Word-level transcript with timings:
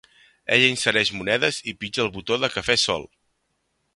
Ella 0.55 0.69
insereix 0.75 1.11
monedes 1.17 1.59
i 1.73 1.75
pitja 1.83 2.03
el 2.07 2.11
botó 2.17 2.39
de 2.45 2.51
cafè 2.57 2.81
sol. 2.87 3.09